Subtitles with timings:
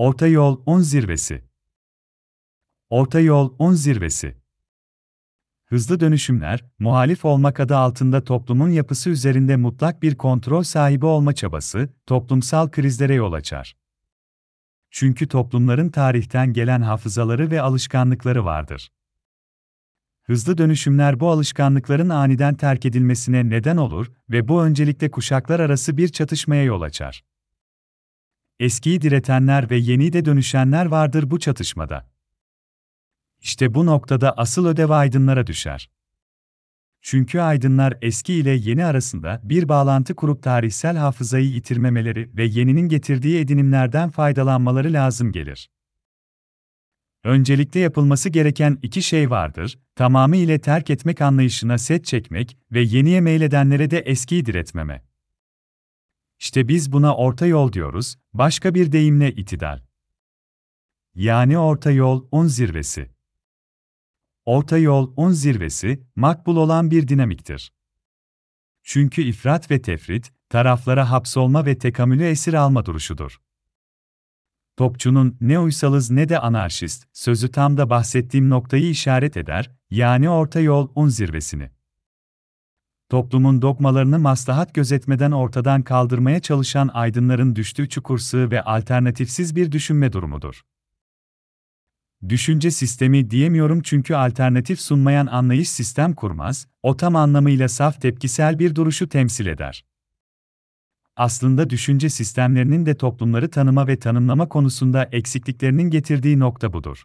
[0.00, 1.44] Orta Yol 10 Zirvesi
[2.90, 4.36] Orta Yol 10 Zirvesi
[5.66, 11.88] Hızlı dönüşümler, muhalif olmak adı altında toplumun yapısı üzerinde mutlak bir kontrol sahibi olma çabası,
[12.06, 13.76] toplumsal krizlere yol açar.
[14.90, 18.92] Çünkü toplumların tarihten gelen hafızaları ve alışkanlıkları vardır.
[20.22, 26.08] Hızlı dönüşümler bu alışkanlıkların aniden terk edilmesine neden olur ve bu öncelikle kuşaklar arası bir
[26.08, 27.29] çatışmaya yol açar.
[28.60, 32.10] Eskiyi diretenler ve yeni de dönüşenler vardır bu çatışmada.
[33.40, 35.90] İşte bu noktada asıl ödev aydınlara düşer.
[37.02, 43.38] Çünkü aydınlar eski ile yeni arasında bir bağlantı kurup tarihsel hafızayı yitirmemeleri ve yeninin getirdiği
[43.38, 45.70] edinimlerden faydalanmaları lazım gelir.
[47.24, 53.20] Öncelikle yapılması gereken iki şey vardır, tamamı ile terk etmek anlayışına set çekmek ve yeniye
[53.20, 55.09] meyledenlere de eskiyi diretmeme.
[56.40, 59.80] İşte biz buna orta yol diyoruz, başka bir deyimle itidal.
[61.14, 63.10] Yani orta yol, un zirvesi.
[64.44, 67.72] Orta yol, un zirvesi, makbul olan bir dinamiktir.
[68.82, 73.40] Çünkü ifrat ve tefrit, taraflara hapsolma ve tekamülü esir alma duruşudur.
[74.76, 80.60] Topçunun ne uysalız ne de anarşist sözü tam da bahsettiğim noktayı işaret eder, yani orta
[80.60, 81.70] yol, un zirvesini.
[83.10, 90.62] Toplumun dogmalarını maslahat gözetmeden ortadan kaldırmaya çalışan aydınların düştüğü çukur ve alternatifsiz bir düşünme durumudur.
[92.28, 98.74] Düşünce sistemi diyemiyorum çünkü alternatif sunmayan anlayış sistem kurmaz, o tam anlamıyla saf tepkisel bir
[98.74, 99.84] duruşu temsil eder.
[101.16, 107.04] Aslında düşünce sistemlerinin de toplumları tanıma ve tanımlama konusunda eksikliklerinin getirdiği nokta budur.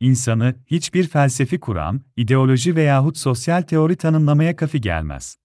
[0.00, 5.38] İnsanı hiçbir felsefi kuram, ideoloji veyahut sosyal teori tanımlamaya kafi gelmez.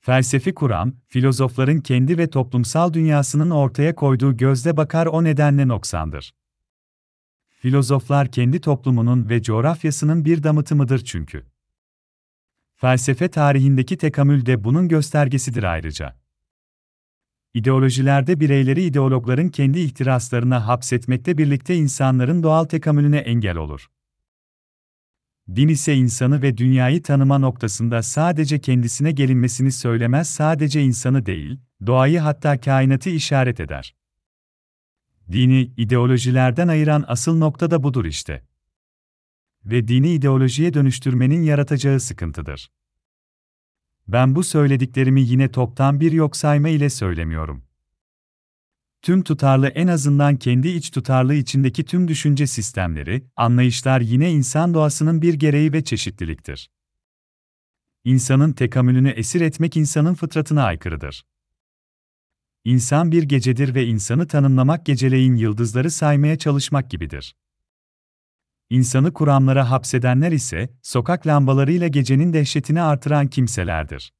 [0.00, 6.34] Felsefi kuram, filozofların kendi ve toplumsal dünyasının ortaya koyduğu gözle bakar o nedenle noksandır.
[7.48, 11.46] Filozoflar kendi toplumunun ve coğrafyasının bir damıtımıdır çünkü.
[12.76, 16.23] Felsefe tarihindeki tekamül de bunun göstergesidir ayrıca.
[17.54, 23.88] İdeolojilerde bireyleri ideologların kendi ihtiraslarına hapsetmekle birlikte insanların doğal tekamülüne engel olur.
[25.56, 32.18] Din ise insanı ve dünyayı tanıma noktasında sadece kendisine gelinmesini söylemez sadece insanı değil, doğayı
[32.18, 33.94] hatta kainatı işaret eder.
[35.32, 38.44] Dini ideolojilerden ayıran asıl nokta da budur işte.
[39.64, 42.70] Ve dini ideolojiye dönüştürmenin yaratacağı sıkıntıdır.
[44.08, 47.64] Ben bu söylediklerimi yine toptan bir yok sayma ile söylemiyorum.
[49.02, 55.22] Tüm tutarlı en azından kendi iç tutarlı içindeki tüm düşünce sistemleri, anlayışlar yine insan doğasının
[55.22, 56.70] bir gereği ve çeşitliliktir.
[58.04, 61.24] İnsanın tekamülünü esir etmek insanın fıtratına aykırıdır.
[62.64, 67.36] İnsan bir gecedir ve insanı tanımlamak geceleyin yıldızları saymaya çalışmak gibidir.
[68.74, 74.12] İnsanı kuramlara hapsedenler ise, sokak lambalarıyla gecenin dehşetini artıran kimselerdir.